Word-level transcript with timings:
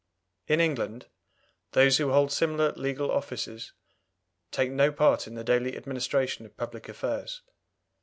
In 0.47 0.59
England, 0.59 1.05
those 1.73 1.97
who 1.97 2.11
hold 2.11 2.31
similar 2.31 2.71
legal 2.71 3.11
offices 3.11 3.73
take 4.49 4.71
no 4.71 4.91
part 4.91 5.27
in 5.27 5.35
the 5.35 5.43
daily 5.43 5.77
administration 5.77 6.43
of 6.43 6.57
public 6.57 6.89
affairs. 6.89 7.43